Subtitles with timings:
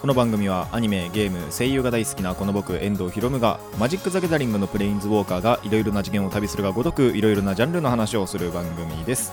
[0.00, 9.30] この番組はアニメゲーム声優が大好きなこの僕遠藤博夢がマジック・ザ・ギャザリングのプレインズウォーカーがいろいろな次元を旅するがごとくいろいろなジャンルの話をする番組です。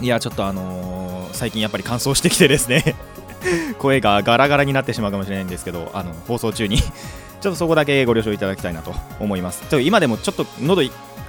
[0.00, 2.96] いやちょっとあのー最近やっぱり乾燥してきてですね。
[3.78, 6.78] 声がガラガラになってしまうかもしれないんですけどあの放送中に。
[7.40, 9.62] ちょっとそこだけご了承いただきたいなと思います。
[9.70, 10.82] ちょ今でもちょっと喉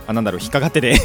[0.08, 0.96] あなんだろう引っかかってて。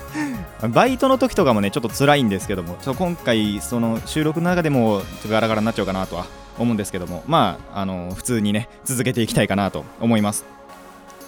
[0.70, 6.24] バイトの時とかもねちょっと辛いんですけどもちょ今回その収録の中でもガラガラになっちゃうかなとは
[6.58, 10.44] 思うんですけどもまああの普通にね続けていきたいかなと思います。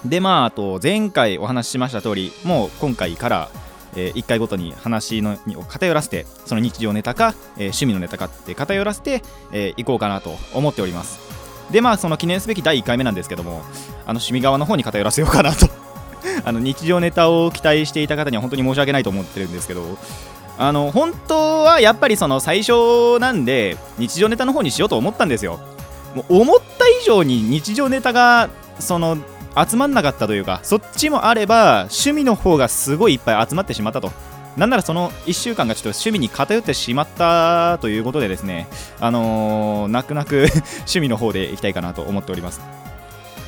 [0.04, 3.50] でまああと前回お話ししました通りもう今回から、
[3.96, 9.20] え1回ごとに話のにを偏らせてその日常ネタか、えー趣味のネタかって偏らせてい、
[9.52, 11.18] えー、こうかなと思っております。
[11.70, 13.62] でまあその記念すべき第1回目なんですけども
[14.06, 15.68] あの趣味側の方に偏らせようかなと。
[16.44, 19.98] あの日常ネタを期待していた方には本当に申し訳ないと思ってるんですけど
[20.58, 25.60] あの本当はやっぱりその最初なんで日常ネタの方にしようと思ったんですよ。
[26.14, 28.50] もう思った以上に日常ネタが
[28.80, 29.18] その
[29.56, 34.10] 集まんなかったというかそっちもあれば趣味の方がすごいいっぱい集まってしまったと。
[34.56, 38.66] なんならその1週間がちょっと趣味に偏ってしまったということでですね
[38.98, 40.48] あのー泣く泣く
[40.90, 42.60] 趣味の方でいきたいかなと思っております。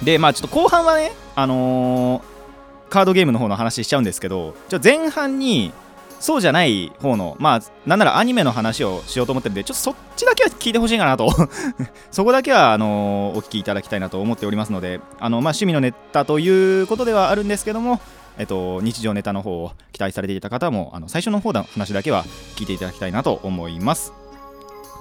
[0.04, 5.72] でまあちょっと後半はねあのーカードゲームの方の話しちゃうんですけどちょ前半に
[6.20, 11.30] そうじゃない方のまあなんならアニメの話をしようと思ってるんでちょっとそっちだけは聞いてほしいかなと
[12.12, 18.00] そこだけはあのーお聞きいただきたいなと思っておりますのであの、まあ、趣味のネタということではあるんですけども
[18.38, 22.24] えっと、日常ネタの方を期待されていた方もあの最初の方の話だけは
[22.56, 24.14] 聞いていただきたいなと思います。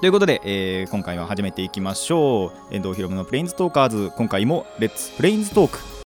[0.02, 2.75] ということで、えー今回は始めていきましょう。
[2.75, 5.98] 遠藤ひろむのプレインズトーカーズ、今回もレッツプレインズトーク。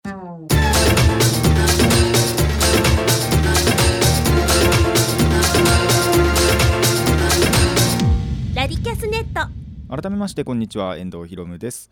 [9.95, 11.91] 改めましてこんにちは遠藤ひろむです。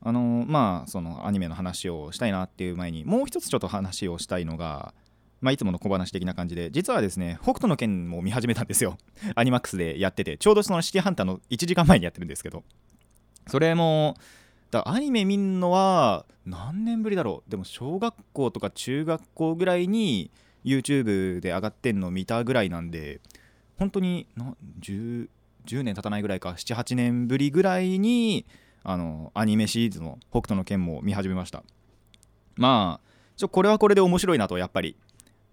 [0.00, 4.94] あのまあそのアニメの話をしたいなっていう前にもう一つちょっと話をしたいのが
[5.42, 8.96] まあいつもの小話的な感じで実はですね北斗の拳も見始めたんですよ。
[9.36, 12.64] アニマックスでやっててちょうどそのシティハンターの1時間前にやってるんですけど。
[13.48, 14.16] それも
[14.70, 17.50] だアニメ見んのは何年ぶりだろう。
[17.50, 20.30] でも小学校とか中学校ぐらいに
[20.64, 23.20] YouTube で上がってんの見たぐらいなんで
[23.76, 24.26] 本当に
[24.80, 25.28] 10,
[25.66, 28.46] 10年経たないぐらいか78年ぶりぐらいに
[28.84, 31.62] あのアニメシリーズの「北斗の拳」も見始めました。
[32.56, 34.96] まあちょこれはこれで面白いなとやっぱり。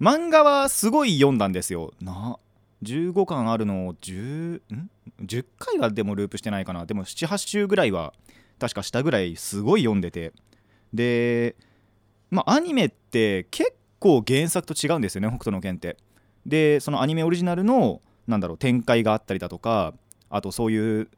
[0.02, 1.94] 漫画はすごい読んだんですよ。
[2.02, 2.38] な
[2.84, 4.90] 15巻あるのを 10, ん
[5.22, 6.86] ？10回はでもループしてないかな。
[6.86, 8.14] でも78週ぐらいは
[8.60, 10.32] 確かしたぐらいすごい読んでて。
[10.94, 11.56] で
[12.32, 15.98] まあアニメって結構原作と違うんですよね北斗の拳って。
[16.46, 19.94] でそのアニメオリジナルのなんだろう展開があったりだとか
[20.30, 21.10] あとそういう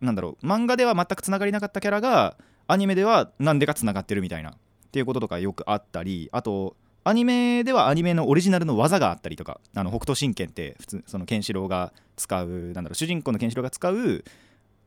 [0.00, 4.54] なんだろう漫画では全くつながりなかったキャラがアニメでは何でかつながってるみたいなっ
[4.90, 14.24] ていうこととかよくあったりあとアニメではアニメのオリジナルの技があったりとかあの北斗神拳って普通そのケンシロウが使うなんだろう主人公のケンシロウが使う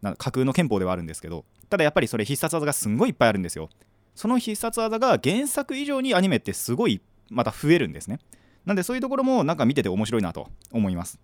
[0.01, 3.69] なん架空の憲法ではあるんですけどただやっぱりそれ必殺技がすんごいいっぱいあるんですよ。
[4.15, 8.19] その必殺技が原作以上にアニメってすごいまた増えるんですね。
[8.65, 11.19] なんでそういうところもなんか見てて面白いなと思います。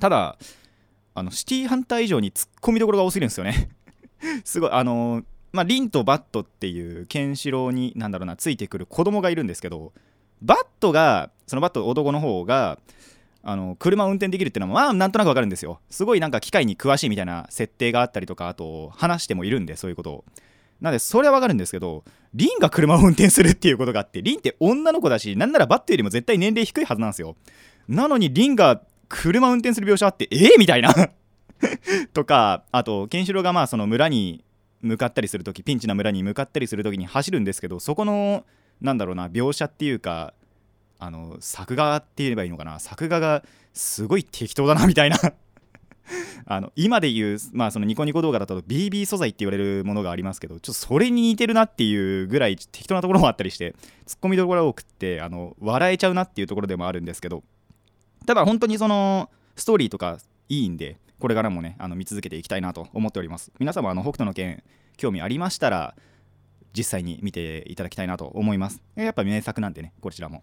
[0.00, 0.38] ただ
[1.14, 3.70] あのシティハンター以上に突っ込みどころが多すぎるんですよね。
[4.44, 5.22] すごいあの
[5.52, 9.92] まあリンとバットっていうケンシロウになんだろうなついてくる子供がいるんですけど
[10.42, 12.78] バットがそのバット男の方が
[13.42, 15.80] あの車を運転できるっていうのはまあなんとなくわかるんですよ。
[15.90, 20.24] すごいなんか機械に詳しいみたいな設定があったりとかあと話してもいるんでそういうことを。
[20.80, 22.04] なんでそれはわかるんですけど
[22.34, 27.36] リンが車を運転するっていうことがあってリンって女の子だしなんならバットよりも絶対年齢低いはずなんですよ。
[27.88, 30.92] なのにリンが車運転する描写あってえー、みたいな。
[32.14, 34.44] とかあとケンシロウがまあその村に
[34.80, 38.44] 向かったりするときピンチな村に向かったりするときに走るんですけどそこの
[38.80, 40.34] なんだろうな描写っていうか
[40.98, 42.78] あの作画って言えばいいのかな。
[42.78, 45.16] 作画がすごい適当だなみたいな。
[46.46, 53.74] あの今で言う、まあ、そのニコニコ動画だと BB 素材って言われるものがありますけどちょっとそれに似てるなっていうぐらい適当なところもあったりして
[54.06, 57.44] ツッコミどころが多くってあの笑えちゃうなっていうところでもあるんですけど
[58.26, 60.18] ただ本当にそのストーリーとか
[60.48, 63.52] いいんでこれからもねあの見続けていきたいなと思っております。
[63.58, 64.62] 皆様あの北斗の拳
[64.96, 65.94] 興味ありましたら
[66.76, 68.82] 実際に見ていただきたいなと思います。
[68.94, 70.42] やっぱ名作なんでねこちらも。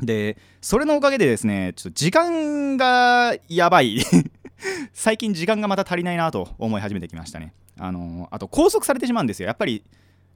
[0.00, 3.98] でそれのおかげでですねちょっと時間がやばい。
[4.92, 7.52] 最近時間がまた足りないなと思い始めてきましたね。
[7.78, 9.46] あのあと拘束されてしまうんですよ。
[9.46, 9.84] やっぱり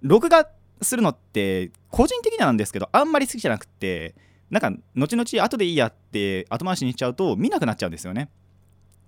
[0.02, 0.48] 録画
[0.82, 4.14] するのって個人的にはなんですけどあんまり好きじゃなくて
[4.50, 8.30] なんか後々後でいいやって後回しにしちゃうと見なくなっちゃうんですよね。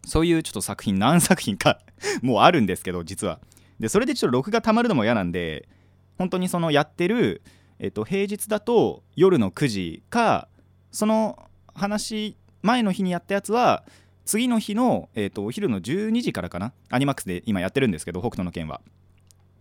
[0.05, 1.81] そういうちょっと作品何作品か
[2.23, 3.41] もうあるんですけど実は。
[3.79, 5.69] でそれでちょっと録画たまるのも嫌なんで
[6.17, 7.43] 本当にそのやってる、
[7.79, 10.49] えっと、平日だと夜の9時か
[10.91, 13.85] その話前の日にやったやつは
[14.25, 16.73] 次の日の、えっと、お昼の12時からかな？
[16.91, 18.81] アニマックスで今やってるんですけど北斗の拳は。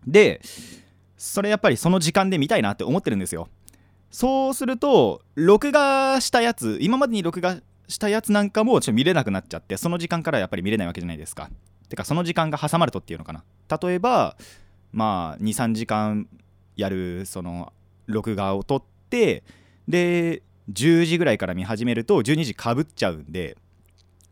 [0.08, 0.42] で
[1.18, 3.50] それやっぱりその時間で見たいなって思ってるんですよ。
[4.12, 7.58] そうすると録画したやつ今までに録画
[7.88, 11.50] したやつなんかもちょっと見れなくなっちゃってその時間からやっぱり見れないわけじゃないですか。
[11.90, 13.44] てかその時間が挟まるとっていうのかな。
[13.82, 14.38] 例えば
[14.92, 16.28] まあ23時間
[16.76, 17.72] やるその
[18.08, 19.44] 録画を撮って
[19.88, 23.58] で10時ぐらいから見始めると12時かぶっちゃうんで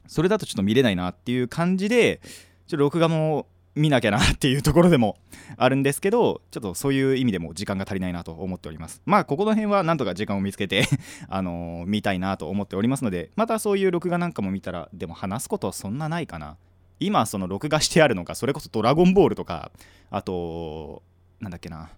[0.07, 2.22] それだとちょっと見れないなっていう感じで
[2.68, 5.18] ちょっと録画も見なきゃなっていうところでも
[5.57, 9.01] あるんですけどちょっとそういう意味でも時間が足りないなと思っております。
[9.06, 10.88] まあここの辺はなんとか時間を見つけて
[11.27, 16.57] あのー見たいなと思っておりますのでまたそういう録画なんかも見たらでも話すことはそんなないかな。
[17.00, 19.72] 今その録画してあるのがそれこそ「ドラゴンボール」とか
[20.10, 21.04] あと
[21.42, 21.89] なんだっけな。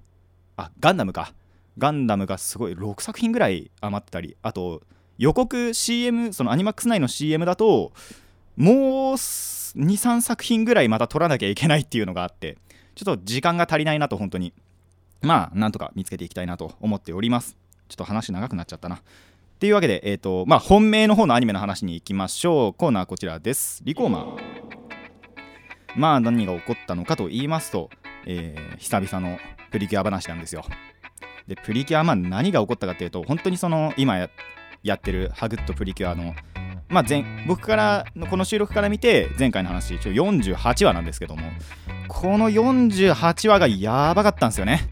[0.58, 1.34] あガンダムか。
[1.78, 4.82] ガンダムがすごい6作品ぐらい余ってたりあと
[5.20, 7.92] 予告 CM そのアニマックス内の CM だと
[8.56, 9.18] もう
[9.76, 12.58] 23作品ぐらいまた撮らなきゃいけないっていうのがあって
[12.96, 14.54] ちょっと時間が足りないなと本当に。
[15.22, 17.58] まあなんとか見つけていきたいなと思っております。
[17.88, 18.96] ちょっと話長くなっちゃったな。
[18.96, 19.00] っ
[19.60, 22.74] ていうわけで、えーとまあ、本命の方のアニメの話に行きましょう。
[22.74, 23.82] コーナーこちらです。
[23.84, 24.38] リコーマー。
[25.96, 27.90] まあ何が起こったのかと言いますと、
[28.26, 29.40] えー久々の
[29.72, 30.64] プリキュア話なんですよ。
[31.48, 34.30] でプリキュアまあ何が起こったかっていうと本当にその今や
[34.84, 36.36] やってるハグッとプリキュアの
[36.90, 41.42] まあ前僕からのこの収録から見て前回の話一応48話なんですけども
[42.08, 44.90] この48話がやばかったんですよね。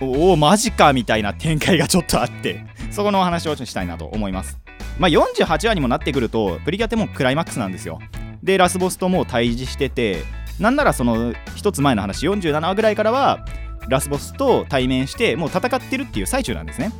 [0.00, 4.58] おおマジかみたいな展開がちょっとあってそこのお話をしたいなと思います。
[4.98, 8.00] まあ48話にもなってくるとプリキュアってもうクライマックスなんですよ。
[8.42, 10.22] でラスボスともう対峙してて
[10.58, 13.44] なんならその一つ前の話47話ぐらいからは
[13.88, 16.92] ラスボスと対面してもう戦ってるっていう最中なんですね。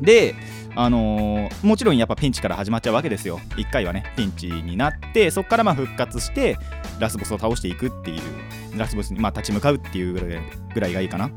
[0.00, 0.34] で
[0.76, 3.38] あのーもちろんやっぱピンチから始まっちゃうわけですよ。
[3.56, 6.56] 1回はねピンチになってそこからま復活して
[6.98, 10.42] ラスボスを倒していくっていうラスボスにま立ち向かうっていう
[10.74, 11.30] ぐらいがいいかな。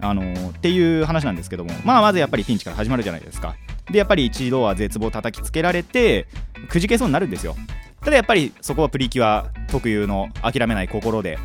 [0.00, 3.56] あのーっていう話なんですけどもまあまずやっぱりピンチから始まるじゃないですか。
[3.90, 6.26] でやっぱり一度は絶望を叩きつけられて
[6.68, 7.56] くじけそうになるんですよ。
[8.00, 11.38] ただやっぱりそこはプリキュア特有の諦めない心で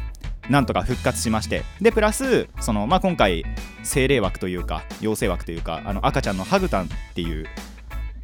[0.50, 1.64] なんとか復活しまして。
[1.82, 3.44] でプラスその、まあ、今回
[3.84, 7.46] 精霊枠というか妖精枠というかあの赤ちゃんのハグタンっていう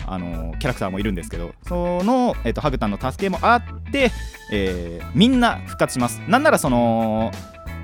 [0.06, 4.12] あのキャラクターもいるんですけどその、えっとハグタンの助けもあって、
[4.52, 6.20] えーみんな復活します。
[6.28, 7.32] なんならその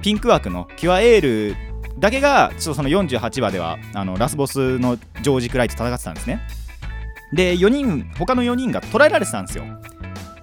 [0.01, 1.55] ピンク枠のキュアエール
[1.99, 6.41] だけがちょっとその48話ではあのラスボスのジョージ・クライと戦ってたんですね。
[7.33, 9.65] で4人他の4人が捕らえられてたんですよ。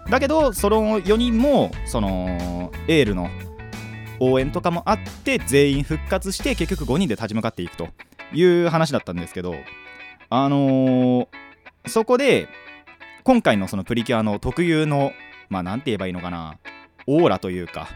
[0.08, 3.28] だけどその4人もそのエールの
[4.20, 7.88] 応援とかもあって全員復活して結局5人で立ち向かっていくと
[8.32, 9.54] いう話だったんですけど
[10.30, 11.26] あのー
[11.86, 12.48] そこで
[13.22, 15.12] 今回のそのプリキュアの特有の
[15.48, 16.58] まあなんて言えばいいのかな
[17.06, 17.88] オーラというか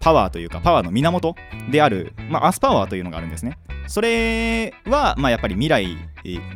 [0.00, 1.34] パワーというかパワーの源
[1.70, 3.58] である、まあ、アスパワーというのがあるんですね。
[3.86, 5.86] それは、まあ、やっぱり未来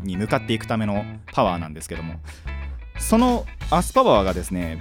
[0.02, 2.14] に向かっていくためのパワーなんですけども
[2.98, 4.78] そのアスパワーがですね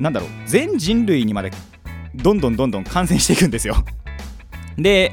[0.00, 1.52] なんだろう全人類にまで
[2.16, 3.76] どんどんどんどん感染していくんですよ。
[4.78, 5.12] で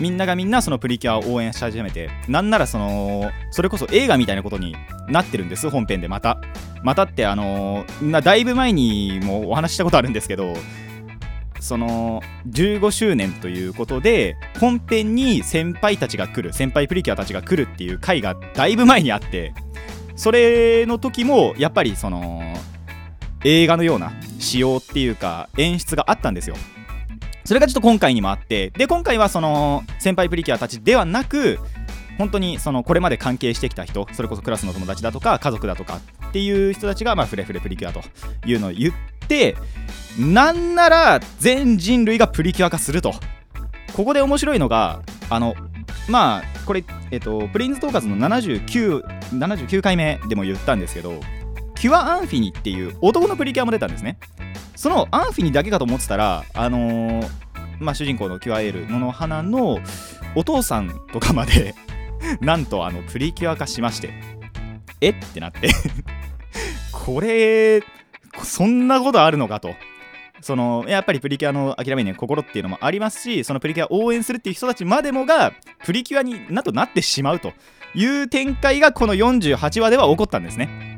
[0.00, 4.74] みんながみんなそのプリキュアを応援し始めてなんならそのそれこそ映画みたいなことに
[5.08, 6.38] なってるんです本編でまた。
[6.82, 10.54] またってあのなだいぶ前にもお話ししたことあるんですけど
[11.60, 19.54] その15周年ということで本編に先輩たちが来る先輩プリキュアたちが来るっていう回がだいぶ前にあって
[20.16, 22.42] それの時もやっぱりその
[23.44, 26.56] 映画のような仕様っていうか演出があったんですよ。
[27.44, 31.58] それがちょっと今回にもあってで今回はその先輩プリキュアたちではなく
[32.16, 38.00] 本当にそのこれまで関係してきた人それこそクラスの友達だとか家族だとかっていう人たちがまあフレフレプリキュアと
[38.46, 38.94] いうのを言っ
[39.26, 39.56] て
[40.18, 43.12] なんなら全人類がプリキュア化すると。
[43.94, 45.54] ここで面白いのがあの
[46.08, 49.02] まあこれ、えっと、プレインズトーカーズの79
[49.38, 51.20] 79回目でも言ったんですけど
[51.82, 54.16] キュアアンフィニっていう男のプリキュアも出たんですね。
[54.76, 57.28] そのアンフィニだけかと思ってたらあのー
[57.80, 59.80] まあ主人公のキュアエール野の花の
[60.36, 61.74] お父さんとかまで
[62.40, 64.14] なんとあのプリキュア化しまして
[65.00, 65.70] えってなって
[66.92, 67.82] これ
[68.44, 69.74] そんなことあるのかと。
[70.40, 75.52] そのやっぱりプリキュアの諦めに心っていうのもありますしそのプリキュアを応援するっていう人たちまでもが
[75.84, 77.52] プリキュアになとなってしまうと
[77.96, 80.91] いう展開がこの48話では起こったんですね。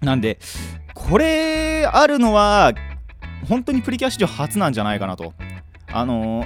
[0.00, 0.38] なんで
[0.94, 2.72] これあるのは
[3.48, 5.34] 本当にプリキュア史上初なんじゃないかなと。
[5.92, 6.44] あの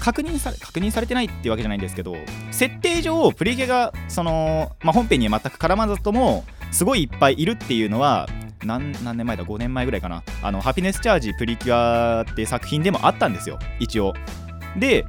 [0.00, 2.16] 確認され確認されてないっていうわけじゃないんですけど
[2.50, 8.28] 設定上プリキュアがその、まあ、本編には全く絡まずともすごいいっぱいいるっていうのは
[8.64, 10.24] 何年前だ？5年前ぐらいかな。
[10.42, 13.58] あのハピネスチャージプリキュアって作品でもあったんですよ。
[13.78, 14.14] 一応。
[14.76, 15.04] で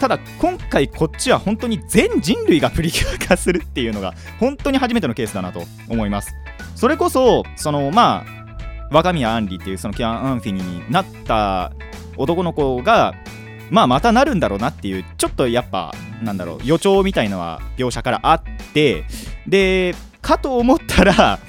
[0.00, 6.34] ただ今回こっちは本当に全人類がプリキュア化するっていうのが本当に初めてのケースだなと思います。
[6.78, 11.72] それこそそのまあ若宮あんりっていうそのキャン・アンフィニになった
[12.16, 13.14] 男の子が
[13.68, 15.92] まあまたなるんだろうなっていうちょっとやっぱ
[16.22, 18.42] なんだろう予兆みたいのは描写からあっ
[18.72, 19.04] て
[19.48, 19.92] で
[20.22, 21.40] かと思ったら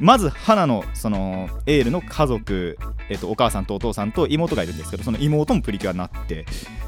[0.00, 2.76] まず花のそのエールの家族、
[3.08, 6.44] えっと、お母さんとお父さんと妹がいるんですけどその妹もプリキュアになって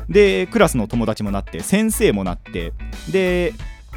[0.08, 2.72] でクラスの友達もなって先生もなって
[3.12, 3.54] で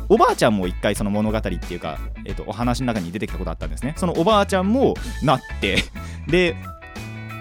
[0.10, 3.94] おばあちゃんも一回その物語っていうか、えっと、お話の中に出てきたことあったんですね。
[3.98, 5.78] そのおばあちゃんもなって
[6.28, 6.56] で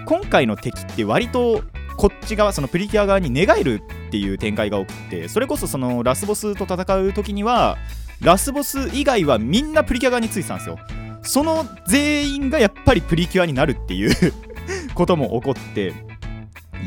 [0.05, 1.63] 今回の敵って割と
[1.97, 7.77] こっち側そのプリキュア側に寝返るっていう展開が多くてそれこそそのラスボスと戦う時には
[8.21, 10.79] ラスボス以外はみんなプリキュア側についてたんですよ。
[11.23, 14.33] その全員がやっぱりプリキュアになるっていう
[14.95, 15.93] ことも起こって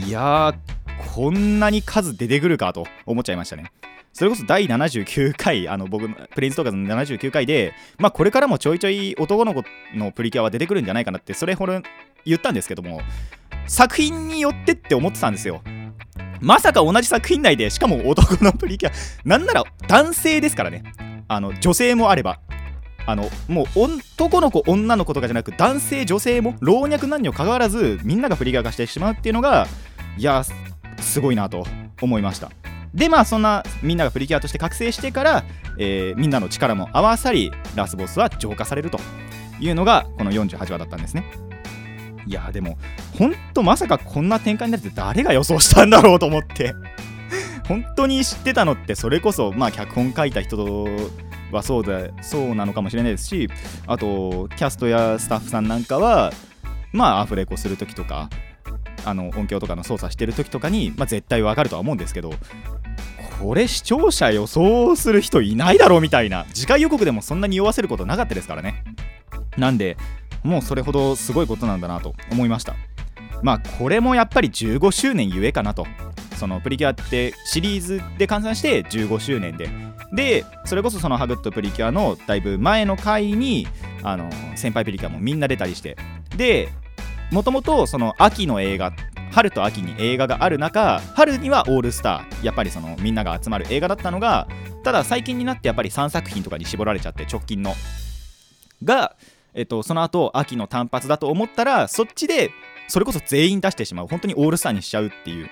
[0.07, 0.55] いやー
[1.15, 3.71] こんなに数出てくるかと思っちゃいましたね。
[4.15, 11.83] それこそ第79回、あの僕、プレインズトーカーズの79回で、まあこれからもちょいちょい男の子のプリキュアは出てくるんじゃないかなって、それほど
[12.25, 13.01] 言ったんですけども、
[13.67, 15.63] 作品によってって思ってたんですよ。
[16.41, 18.93] まさか同じ作品内で、しかも男のプリキュア、
[19.25, 20.85] なんなら男性ですからね。
[21.27, 22.39] あの、女性もあれば。
[23.07, 29.67] あの、もう男の子、女の子とかじゃなく、男性、女性も、老若男女関わらず、みんながプリキュア化してしまうっていうのが、
[30.17, 30.45] いや、
[31.01, 31.67] すごいなと
[32.01, 32.53] 思いました。
[32.95, 35.45] でまあそんなみんながプリキュアとして覚醒してから、
[35.79, 38.99] えー、みんなの力も合わさりラスボスは浄化されると
[39.61, 41.25] いうのがこの48話だったんですね。
[42.27, 42.79] いやでも
[43.19, 46.73] ほんとまさかこんな展開になって誰が予想したんだろうと思って。
[47.67, 50.87] 本当に知ってたのってそれこそまあ脚本書いた人
[51.51, 53.49] はそうだそうなのかもしれないですし
[53.87, 56.31] あとキャストやスタッフさんなんかは
[56.93, 58.29] まあアフレコする時とか
[59.07, 62.35] あの音響とかの操作してる時とかに、まあ、絶対わかるとは思うんですけど
[63.45, 68.83] これ視聴者予想する人いないだろうみたいな次回予告でもそんなに酔わせることなかったですからね。
[69.59, 69.99] なんで
[70.43, 72.75] もうそれほどすごいことなんだなと思いました。
[73.43, 75.87] まあこれもやっぱり15周年ゆえかなと。
[76.39, 79.69] そのプリキュアってシリーズで換算して15周年で。
[80.15, 83.69] でそれこそそのハグッドプリキュアのだいぶ前の回に
[84.03, 85.99] あの先輩プリキュアもみんな出たりして。
[86.35, 86.71] で
[87.31, 88.95] もともとその秋の映画
[89.33, 92.45] 春と秋に映画がある中春にはオールスター。
[92.47, 94.47] やっぱりそのみんなが集まる映画だったのが
[94.83, 97.75] ただ最近になってやっぱり3作品とかに絞られちゃって直近の。
[98.83, 99.17] が、
[99.55, 102.51] えっと、その後秋の単発だと思ったらそっちで
[102.89, 104.09] それこそ全員出してしまう。
[104.09, 105.51] 本当にオールスターにしちゃうっていう。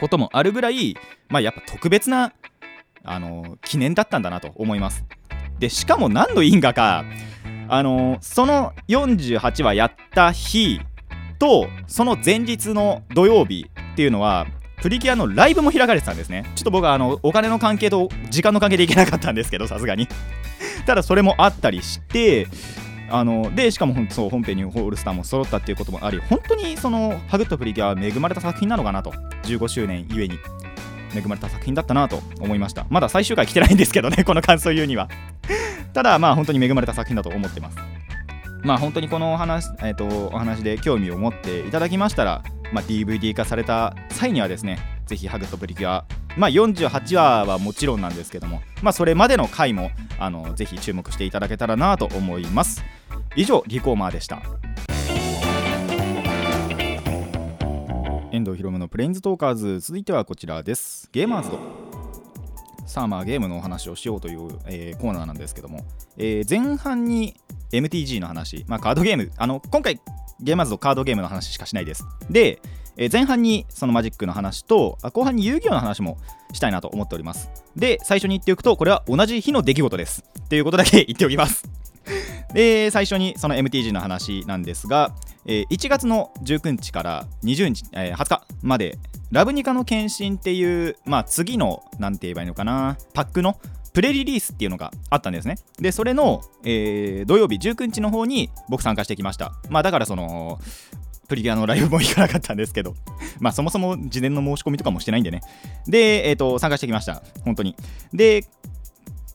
[0.00, 0.96] こともあるぐらい
[1.28, 2.32] まあやっぱ特別な
[3.04, 5.04] あの記念だったんだなと思います。
[5.58, 7.04] でしかも何の因果か。
[7.68, 10.80] あのその48話やった日
[11.42, 14.46] とその前日の土曜日っていうのは
[14.80, 16.44] プリキュアのライブも開かれてたんですね。
[16.54, 20.06] ちょっと僕はあのお金の関係と時間の関係で行けなかったんですけどさすがに。
[20.86, 22.46] ただそれもあったりして
[23.10, 29.12] あのでしかもそう本編にオールスターも揃ったっていうこともあり本当にそのハグッとプリキュアは恵まれた作品なのかなと。
[29.42, 30.38] 15周年ゆえに
[31.12, 32.86] 恵まれた作品だったなと思いました。
[32.88, 35.08] まだ最終回来てないんですけどねこの感想言うには。
[35.92, 38.01] ただまあ本当に恵まれた作品だと思ってます。
[38.62, 42.42] まあ本当にこのお話,、えーと、お話で興味を持っていただきましたら、
[42.72, 46.04] まあ、DVD 化された際にはですねぜひハグとプリキュア、
[46.36, 52.84] まあ、48話はもちろんなんですけども、まあ、それまでの回もあのぜひ注目していただけたらなと思います。
[53.34, 54.42] 以上リコーマーでした。
[58.30, 59.80] 遠藤ひろむのプレインズトーカーズ。
[59.80, 61.10] 続いてはこちらです。
[61.12, 61.58] ゲーマーズド
[62.86, 65.84] さあまあゲームのお話をしようという、えー、コーナーなんですけども、
[66.18, 67.36] えー、前半に
[67.72, 70.00] MTG の話、まあ、カードゲームあの今回
[70.40, 72.04] ゲーマーズのカードゲームの話しかしないです。
[72.30, 72.60] で、
[72.96, 76.18] え、前半にそのマジックの話と後半に遊戯王の話も
[76.52, 77.48] したいなと思っております。
[77.76, 80.24] で最初に言っておくとこれは同じ日の出来事です。
[80.48, 81.64] ということだけ言っておきます。
[82.52, 85.14] で最初にその MTG の話なんですが、
[85.46, 88.98] え、1月の19日から20日、え、20日まで
[89.30, 93.56] ラブニカの献身っていうまあ次の何て言えばいいのかなパックの
[93.92, 95.56] プレリリースっていうのがあったんですね。
[95.78, 99.52] でそれの、えー、土曜日19日の方に僕参加してきました。
[99.68, 100.58] まあだからその
[101.28, 102.94] プリキュアのライブも行かなかったんですけど。
[103.40, 105.42] まあそもそも事前の申し込みとかもしてないんでね。
[105.86, 107.22] でえっ、ー、と参加してきました。
[107.44, 107.76] 本当に。
[108.12, 108.44] で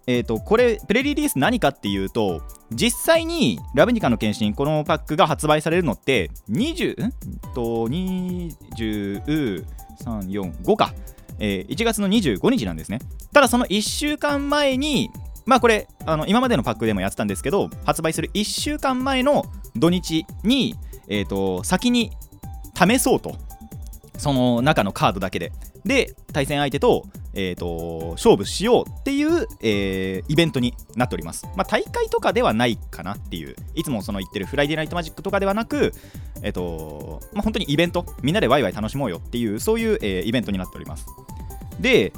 [0.09, 7.11] えーと、これプレリリース何かっていうと実際にラブニカの検診このパックが発売されるのって20ん？
[7.53, 10.93] と20345か、
[11.39, 12.99] えー、1月の25日なんですね。
[13.33, 15.09] ただその1週間前に
[15.45, 20.75] まあこれあの今までのパックでもやってたんですけど発売する1週間前の土日に、
[21.07, 22.11] えーと先に
[22.77, 23.35] 試そうと
[24.17, 25.51] その中のカードだけで。
[25.85, 33.55] で対戦相手と,、えーと、勝負しようっていう、えー、イベントになっております、まあ、大会とかではないかなっていう。
[33.73, 35.93] いつもその言ってるフライデーナイトマジックとかではなく、
[36.41, 38.05] えーとまあ、本当にイベント。
[38.21, 41.05] みんなでワイワイ楽しもうよっていうそういう、えー、イベントになっております。
[41.79, 42.11] で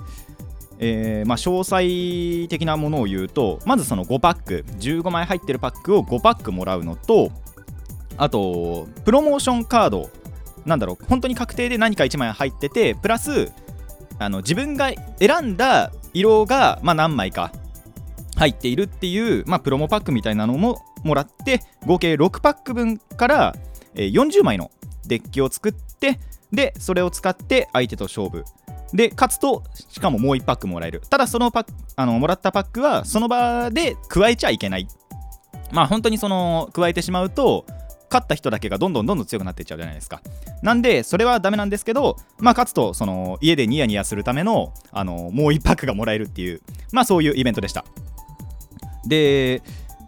[0.80, 7.32] えーまあ、詳細的なものを言うとまずその5パック15枚入ってるパックを5パックもらうのと
[8.18, 10.10] あとプロモーションカード
[10.70, 13.52] なんだろう本当に確定で何か1枚入っててプラス
[14.20, 17.52] あの自分が選んだ色が、まあ、何枚か
[18.36, 23.56] 入っているっていう、まあ、プロモパックみたいなのももらって合計6パック分から、
[23.96, 24.72] 40枚の
[25.08, 26.20] デッキを作って
[26.52, 28.44] でそれを使って相手と勝負。
[28.92, 31.02] で勝つとしかももう1パックもらえる。
[31.10, 34.88] ただそのパあのもらったパックはその場で加えちゃいけない。
[35.72, 37.66] まあ本当にその加えてしまうと
[38.10, 40.22] 勝った人だけがどんどんどんどん強くなっていっちゃうじゃないですか。
[40.62, 46.62] なんでそれはダメなんですけどまあ勝つとその家でニヤニヤするためのあのもう1パックがもらえるっていう
[46.92, 47.86] まあそういうイベントでした。
[49.06, 49.62] で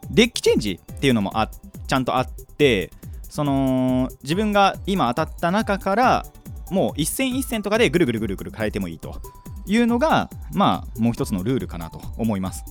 [0.10, 1.50] デッキチェンジっていうのもあ
[1.88, 2.92] ちゃんとあって
[3.22, 6.26] その自分が今当たった中から
[6.70, 9.22] もう一戦一戦とかでぐるぐるぐるぐる変えてもいいと
[9.66, 12.64] いうのがまあもう一つのルールかなと思います。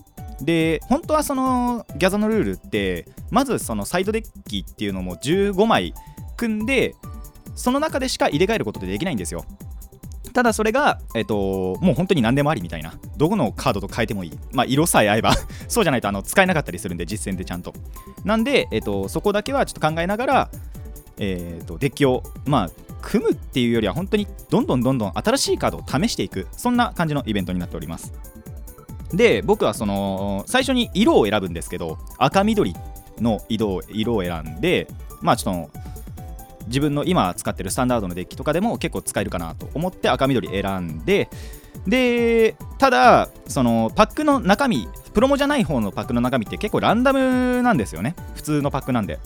[0.42, 5.95] で本当はそのギャザのルールってまずそのサイドデッキっていうのも15枚
[6.36, 6.95] 組んで
[7.54, 9.45] その中でしか入れ替えることってできないんですよ。
[10.32, 15.34] ただそれが、えっと、もう本当に何でもありみたいなどこのカードと変えてもいい、まあ、色さえ合えば
[15.67, 17.75] そうじゃないとあの使えなかったりするんで実戦でちゃんと。
[18.25, 20.50] なんで、えっと、そこだけはちょっと考えながら、
[21.19, 22.71] えっと、デッキをまあ
[23.02, 26.47] 組むっていうよりは本当にどんどんどんどん新しいカードを試していく。
[26.52, 28.12] そんな感じのイベントになっております。
[29.12, 32.75] で僕はその最初に色を選ぶんですけど赤緑
[33.18, 34.88] の色色を選んで
[35.20, 35.80] まあちょっと
[36.66, 41.28] 自分の今使ってるスタンダードのデッキとかでも結構使えるかなと思って赤緑選んで
[41.86, 48.14] でただそのパックの中身プロモじゃない方のパックの中身って結構ランダムなんですよね。
[48.34, 49.18] 普通のパックなんで。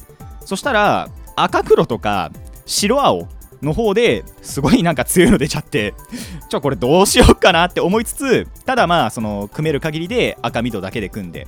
[0.45, 2.31] そしたら赤黒とか
[2.67, 3.29] 白青
[3.65, 5.95] の方ですごいなんか強いの出ちゃって
[6.49, 11.47] ちょこれどうしようかなって思いつつただまあその組める限りで赤緑だけで組んで。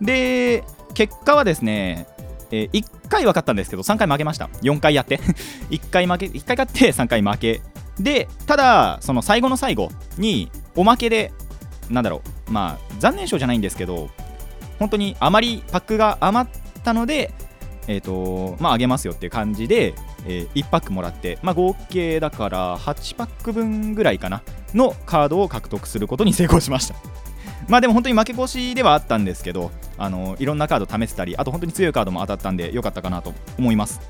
[0.00, 2.06] で結果はですね、
[2.52, 4.48] えー、1回分かったんですけど3回負けました。
[4.62, 5.18] 4回やって。
[5.70, 7.60] 1回負け1回勝って3回負け。
[8.00, 11.32] でただその最後の最後におまけで
[11.90, 14.08] なんだろうまあ残念賞じゃないんですけど
[14.78, 17.32] 本当にあまりパックが余ったので
[17.88, 19.94] えっ、ー、とまああげますよっていう感じで
[20.26, 24.42] えー、1パックもらって、まあ、合計だから8パック分ぐらいかな
[24.74, 26.94] のカードを獲得することに成功しました。
[27.68, 34.00] まあでも本当に負け越しではあったんですけどあのいろんなカード試せたりあと本当に強いカードも当たったんで良かったかなと思います。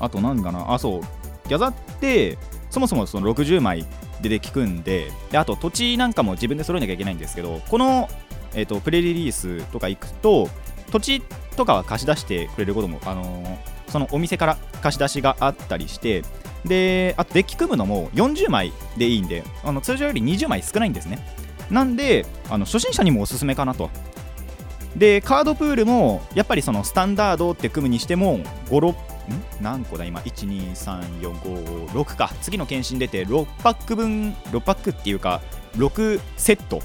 [0.00, 1.00] あと何かなあそう。
[1.48, 2.38] ギャザって
[2.70, 3.86] そもそもその60枚
[4.20, 8.08] でで聞くんでであと土地なんかも自分で揃えなきゃいけないんですけどこの、
[8.54, 10.48] えーと、プレリリースとか行くと
[10.90, 11.20] 土地
[11.56, 16.22] とかは貸し出してくれることも、あのーそのお店から貸し出しがあったりして
[16.64, 21.18] であとデッキ組むのも40枚でいいんであの通常より20枚少ないんですね。
[21.70, 23.90] なんであの初心者にもおすすめかなと。
[24.96, 28.38] でカードプールもやっぱりそのスタンダードって組むにしても
[28.70, 28.94] 56ん？
[29.60, 32.32] 何個だ今？123456か。
[32.40, 35.42] 次の検診出て6パック分6パックっていうか
[35.76, 36.80] 6セット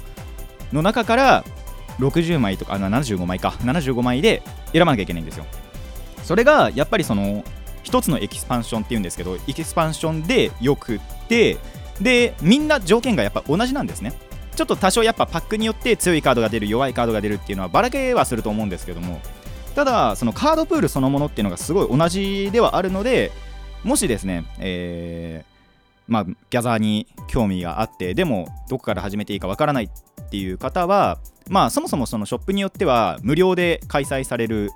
[0.74, 1.44] の中から
[2.00, 3.50] 60枚とかあ75枚か。
[3.62, 5.46] 75枚で選ばなきゃいけないんですよ。
[6.24, 7.44] それがやっぱりその
[7.84, 11.58] 一つのエキスパンションっていうんですけどエキスパンションでよくって
[12.00, 14.14] でみんな条件がやっぱ同じなんですね。
[14.56, 19.20] ちょっと多少やっぱパックによって強いカードが出る弱いカードが出るっていうのはばらけはすると思うんですけども。
[19.76, 23.32] ただそのカードプールそのものっていうのがすごい同じではあるので
[23.84, 25.52] もしですね、えー
[26.08, 34.72] まあ、ギャザーに興味があってでもどこから始めていいかわからないっていう方はまあそもそもそのショップによっては無料で開催される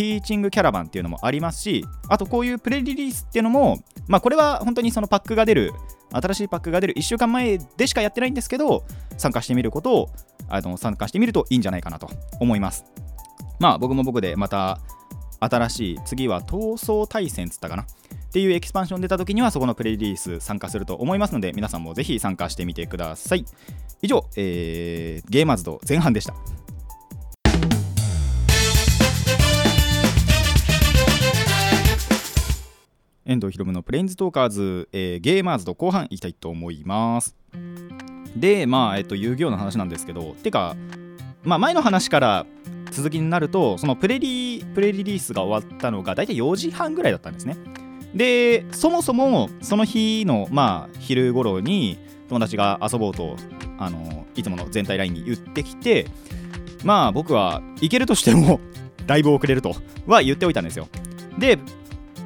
[0.00, 5.74] ティーチングキャラバンっていうのもありますしあとこういうプレリリースっていうのもまあこれは本当にそのパックが出る
[6.10, 8.82] 新しいパックが出る1週間前でしかやってないんですけど
[9.18, 10.08] 参加してみることを
[10.48, 12.08] あの参加してみるといいんじゃないかなと
[12.40, 12.86] 思います。
[13.58, 14.80] まあ僕も僕でまた
[15.38, 17.82] 新しい次は闘争対戦つったかな？
[17.82, 17.86] っ
[18.32, 23.44] ていうエキスパンション出た時にはそこのプレリリース参加すると思いますので皆さんもぜひ参加してみてください。
[24.00, 26.34] 以上、えー、ゲーマーズド前半でした。
[33.30, 37.36] 遠藤ひろむのプレインズトーカーズ、えー、ゲーマーズと後半いきたいと思います。
[38.34, 40.74] でまあえっと遊戯王の話なんですけどてか
[41.44, 42.46] まあ前の話から
[42.90, 47.56] 続きになるとそのプレリプレリリースが終わったのが大体4時半ぐらいだったんですね。
[48.16, 53.36] でそもそもその日のまあ昼頃に友達が遊ぼうと
[53.78, 56.08] あのいつもの全体ラインに言ってきて
[56.82, 58.58] まあ僕は行けるとしても
[59.06, 59.76] だいぶ遅れると
[60.08, 60.88] は言っておいたんですよ。
[61.38, 61.60] で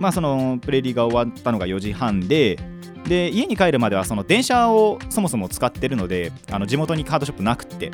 [0.01, 2.59] まあそのプレリーが終わったのが4時半で
[3.07, 7.91] で家に帰るまではその電車をそもそも使ってるのであの地元にカードショップなくって。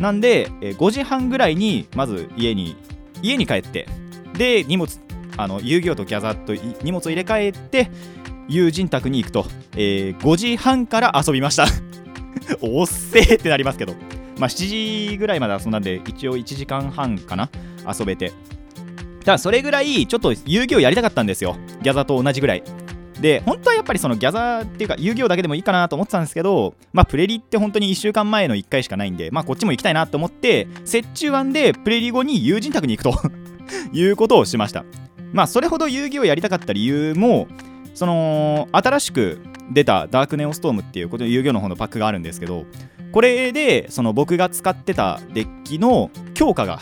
[0.00, 2.76] なんで5時半ぐらいにまず家に
[3.22, 3.86] 家に帰って
[4.34, 5.00] で荷物
[5.36, 7.90] あの遊戯王とギャザーと荷物を入れ替えて
[8.48, 11.66] 友人宅に行くと、えー、5時半から遊びました。
[12.62, 13.94] おっせーってなりますけど。
[14.38, 17.50] まあ7時ぐらいまで遊んだんで一応1時間半かな
[17.86, 18.32] 遊べて。
[19.28, 21.58] ただそれぐらいちょっと遊戯王やりたかったんですよ。
[21.82, 22.62] ギャザーと同じぐらい。
[23.20, 33.20] で本当はやっぱりそのギャザーっていうか遊戯王だけでもいいかなと思ってたんですけどまあプレリって本当に1週間前の1回しかないんでまあこっちも行きたいなと思って折衷案でプレリ後に友人宅に行くと
[33.92, 34.86] いうことをしました。
[35.34, 37.48] まあそれほど遊戯王やりたかった理由も
[37.92, 42.64] その新しく出たダークネオストームっていうこと遊戯王の方のパックがあるんですけど
[43.12, 46.80] これでその僕が使ってたデッキの強化が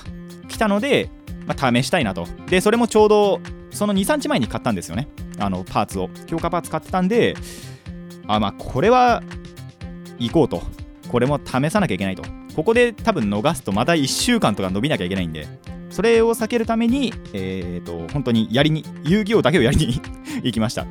[0.48, 1.10] 来たので、
[1.46, 2.26] まあ、試したいなと。
[2.48, 5.08] でそれもちょうどその23日前に買ったんですよね。
[5.38, 6.08] あのパーツを。
[6.26, 7.36] 強化パーツ買ってたんで
[8.26, 9.22] あまあこれは
[10.18, 10.62] 行こうと。
[11.08, 12.22] これも試さなきゃいけないと。
[12.56, 15.46] ここで多分逃すとまた1週間とか伸びなきゃいけないんで。
[15.90, 20.00] それを避けるためにえっ、ー、と本当にやりに遊戯王だけをやりに
[20.42, 20.86] 行きました。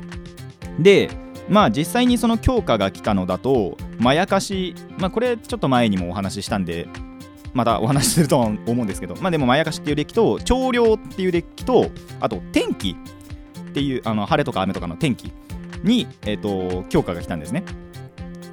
[0.78, 1.10] で
[1.48, 6.88] まあ実際にその強化が来たのだとまやかしまあこれちょっと前にもお話ししたんで
[7.56, 11.90] またお話しするとは思うんですけどまあでもまやかしっていうデッキと調量っていうデッキと
[12.20, 12.90] あと天気
[13.70, 15.32] っていうあの晴れとか雨とかの天気
[15.82, 17.64] に、えーと、強化が来たんですね。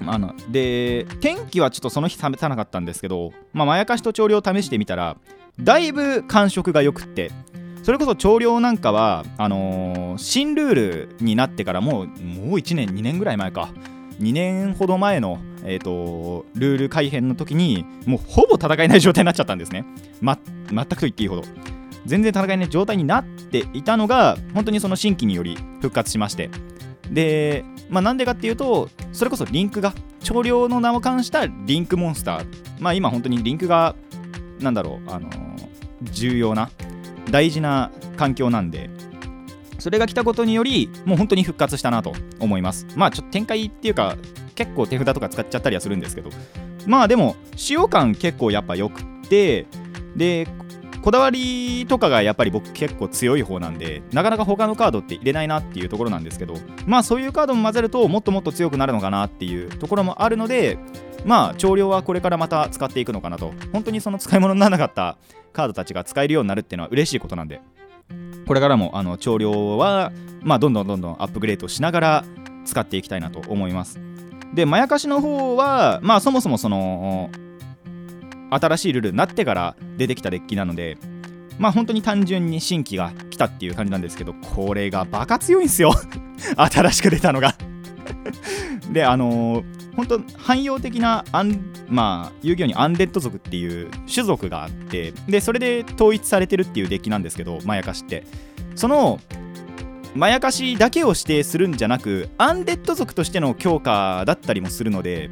[0.05, 5.15] あので天気はちょっとその日試さなかったんですけど、まあ、まやかしと調量を試してみたら
[5.61, 7.31] だいぶ感触がよくって
[7.83, 12.17] それこそ調量なんかはあのー、新ルールになってからもうもう
[12.57, 13.69] 1年2年ぐらい前か
[14.19, 19.85] 2年ほど前の、えーと、ルール改変の時にもうほぼ戦えない状態になっちゃったんですね、
[20.21, 20.37] ま、
[20.69, 21.43] 全くと言っていいほど。
[22.05, 26.49] 全然戦えない状態になっていたのが本当にその新規により復活しまして。
[27.09, 32.45] で、まあ、なんでかっていうとそれこそリンクが少量の名を冠したリンクモンスター。
[32.79, 33.95] まあ今本当にリンクが
[34.59, 35.67] なんだろうあのー、
[36.11, 36.69] 重要な
[37.31, 38.89] 大事な環境なんで
[39.79, 42.85] それが来たことによりもう本当に復活したなと思います。
[42.95, 44.17] まあちょっと展開っていうか
[44.55, 46.29] 結構手札とか使っちゃったりはするんですけど。
[46.85, 49.65] まあでも使用感結構やっぱ良くて
[50.15, 50.47] で
[51.01, 60.77] こだわりとかがやっぱり僕結構強い方なんでなかなか他のカードって入れないなっていうところなんですけどまあそういうカードも混ぜるともっともっと強くなるのかなっていうところもあるので
[61.25, 63.53] まあ調量はこれからまた使っていくのかなと。
[63.71, 65.17] 本当にその使い物にならなかった
[65.51, 67.61] カードたちが使えるようになるっていうのは嬉しいことなんで。
[68.45, 70.11] これからもあの調量は
[70.41, 72.25] まあどんどんどんどんアップグレードしながら
[72.65, 73.99] 使っていきたいなと思います。
[74.53, 77.29] でまやかしの方はまあそもそもその
[78.51, 80.97] 新しいルールになってから出てきたデッキなので
[81.57, 85.93] まあ本当に単純に新規が来たっていう感じなんですけどこれがバカ強いんですよ。
[86.57, 87.55] 新しく出たのが。
[88.91, 98.23] であのー、本当汎用的なアンまあ遊戯王にアンデッド族っていう種族があってでそれで統一されてるっていうデッキなんですけどまやかしって。
[98.75, 99.19] その
[100.15, 105.29] まやかしだけを指定するんじゃなくアンデッド族としての強化だったりもするので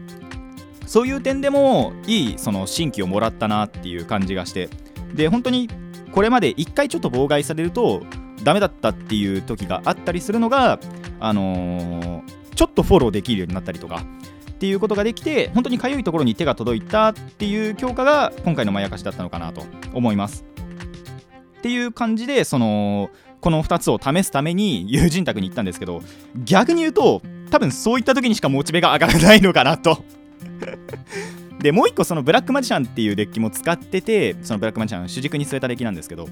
[0.88, 4.70] そういう点でもいいその新規をもらったなっていう感じがして
[5.14, 5.70] で本当に
[6.12, 8.04] これまで1回ちょっと妨害されると
[8.44, 10.80] ダメだったっていう時があったりするのが
[11.20, 14.04] あのー、ちょっとフォローできるようになったりとか
[14.52, 19.64] っていうことができて本当にかゆいところに手が届いたっていう強化が今回のまやかしだったのかなと
[19.94, 20.46] 思います。
[21.58, 23.12] っていう感じでその
[23.42, 26.02] この2つを試すために友人宅に行ったんですけど
[26.46, 30.04] 逆に言うと多分そういった時にしかモチベが上がらないのかなと。
[31.60, 36.28] でもう一個そのブラックマジシャンっていうデッキも使っててそのブラックマジシャン主軸に据えたデッキなんですけど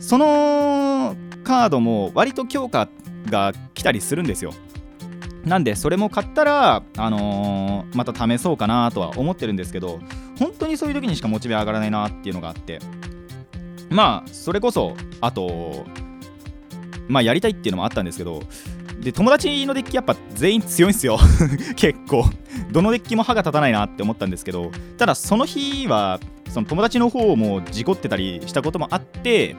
[0.00, 1.14] その
[1.44, 2.88] カードも割と強化
[3.26, 4.52] が来たりするんですよ。
[5.44, 10.00] なんでそれも買ったら、あのーまた試そうかなとは思ってるんですけど
[10.38, 12.78] 本当にそういう時にしかモチベ上がらないなっていうのがあって。
[13.90, 15.84] まあそれこそあと
[17.10, 18.42] まあやりたいっていうのもあったんですけど
[19.00, 21.18] で友達のデッキやっぱ全員強いんですよ。
[21.74, 22.24] 結構。
[22.70, 26.20] どのデッキも歯が立たないなって思ったんですけどただその日は
[26.50, 29.56] その友達の方も事故ってたりしたこともあって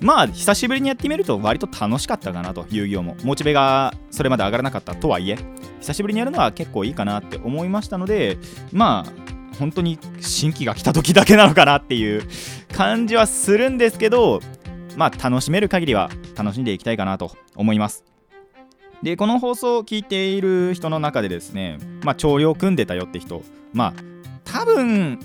[0.00, 3.16] まあ久しぶりにやってみると割と楽しかったかなと遊戯王も。
[3.22, 5.38] モチベがそれまで上がらなかったとはいえ
[5.80, 8.36] 久しぶりにやるのは結構いいかなって思いましたので
[8.72, 12.22] まあ本当に新規が来た時だけなのかなっていう
[12.74, 14.40] 感じはするんですけど
[14.96, 18.04] まあ楽しめる限りは楽しんでいきたいかなと思います。
[19.02, 23.94] でこの放送を聞いている人の中でですねまあ調量組んでたよって人まあ
[24.44, 25.18] 多分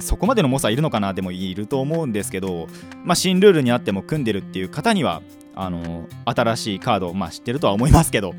[0.00, 2.66] そこまでの猛者いるのかなでもいると思うんですけど、
[3.04, 5.22] まあ、新ルールにあっても組んでるっていう方には
[5.54, 8.34] あの新しいカード、まあ、知ってるとは思いますけど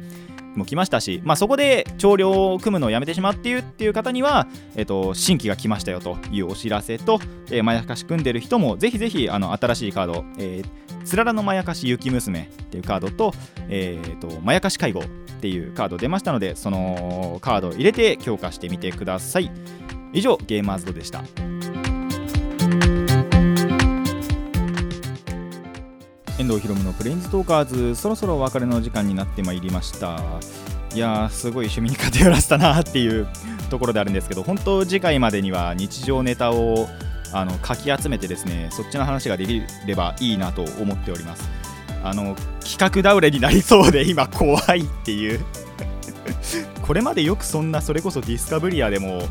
[0.56, 7.20] も来ましたし、まあ、そこで調量を組むのをやめてしまっているっていう方には、えっと、新規が来ましたよというお知らせと、
[7.52, 13.34] えー、まやかし組んでる人もぜひぜひあの新しいカード、えー、つららのまやかし雪娘っていうカードと,、
[13.70, 15.04] えーと、まやかし介護っ
[15.40, 19.50] ていうカード出ましたのでそのカードを入れて強化してみてください。
[20.12, 21.24] 以上ゲーマーズドでした。
[26.38, 30.20] 遠藤ひろむのプレインズトーカーズそろそろお別れの時間になってまいりました。
[30.94, 33.28] いやーすごい趣味に偏らせたなっていう
[33.70, 36.88] ところであるんですけど本当次回までには日常ネタを
[37.34, 41.50] あのかき集めてですねそっちの話ができればいいなと思っております
[42.04, 45.44] あの企画倒れになりそうで今怖いっていう
[46.82, 49.24] これまでよくそんなそれこそディスカブリアでも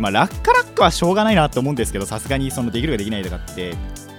[0.00, 3.74] まあ、ラッカラックはしょうがないなと思うんですけど、さすがにそのできるかできないとかって、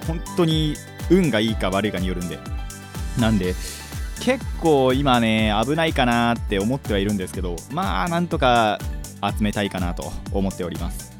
[0.05, 0.75] 本当に
[1.09, 2.37] 運がいいか悪いかによるんで。
[3.19, 3.55] なんで、
[4.19, 8.77] 結構今ね、危ないかなって思ってはいるんですけど、まあ、なんとか
[9.23, 11.10] 集めたいかなと思っております。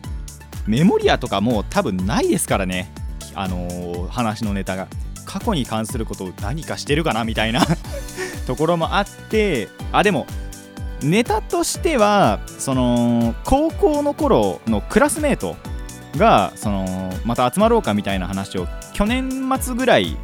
[0.67, 2.91] メモリアとかも多分ないですからね、
[3.35, 4.87] あのー、話のネタが。
[5.23, 7.61] 過去に関することを何かしてるかなみたいな。
[8.47, 10.27] ところもあって、あ、でも、
[11.03, 15.55] ネタとしてはその高校の頃のクラスメート
[16.15, 20.17] がそのまた集まろうかみたいな話を去年末ぐらい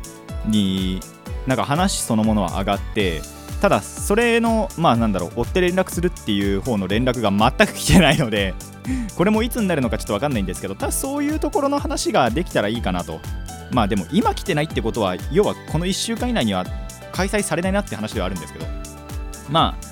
[0.46, 1.00] に
[1.48, 3.22] なんか話そのものは上がって
[3.62, 8.54] ただそれのまあなんだろう追って連絡するっていう方の連絡が全く来てないので
[9.18, 13.20] これもいつになるのかちょっと分かんないんですけどただそういうところの話ができたらいいかなと。
[13.70, 16.66] まあでも今来てないってことは要はこの1週間以内には
[17.12, 18.66] 開催されないなって話ではあるんですけど。
[19.50, 19.88] まあ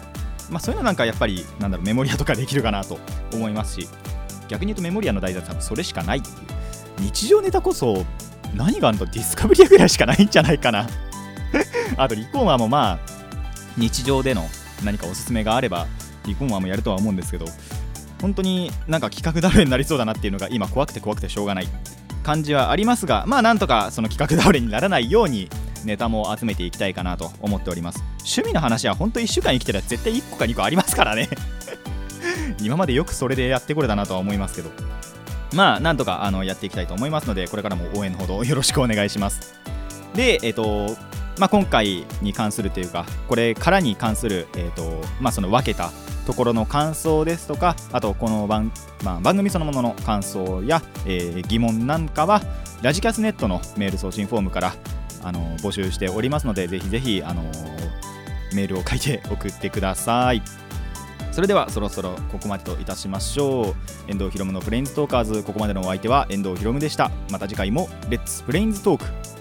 [0.50, 3.00] まあ、そういうのなんかやっぱりなんだろうメモリアとかできるかなと
[3.34, 3.88] 思いますし
[4.48, 6.36] 逆に言うとメモリアの題材は多分それしかないっていう。
[7.00, 8.06] 日常ネタこそ
[8.54, 10.88] 何があるとディスカブリアぐらいしかないんじゃないかな。
[11.98, 13.15] あとリコーマーもまあ
[13.78, 14.48] 日常での
[14.84, 15.88] 何かおすすめがあれば
[16.26, 17.46] リコーマーもやるとは思うんですけど
[18.22, 21.68] 本当になんか企画倒れになりそうだなっていうのが今怖くて怖くてしょうがない
[22.24, 25.50] 感じはありますがまあなんとかその企画倒れにならないように
[25.86, 28.04] ネタも集めていきたいかなと思っております。
[28.20, 31.30] 趣味の話は本当1週間生きてたら絶対1個か2個ありますからね。
[32.60, 34.72] 今までよくそれでやってこれたなとは思いますけど。
[35.54, 39.54] まあなんとかあのやっていきたいと思いますのでこれからも応援のほどよろしくお願いします。
[40.16, 40.98] でえっ、と
[41.38, 45.92] まあ、今回に関するというかこれからに関する、えーとまあ、その分けた
[46.26, 48.72] ところの感想ですとかあとこの番,、
[49.04, 52.42] まあ、番組そのものの感想や、えー、疑問なんかは
[52.82, 54.76] ラジキャスネットのメール送信フォームから
[55.24, 57.44] あの募集しておりますのでぜひぜひあの
[58.54, 60.42] メールを書いて送ってください。
[61.32, 63.76] それではそろそろここまでといたしましょう。
[64.08, 65.44] 遠藤ひろむのプレインズトーカーズ。
[65.44, 67.12] ここまでのお相手は遠藤ひろむでした。
[67.30, 69.35] また次回もレッツプレインズトーク。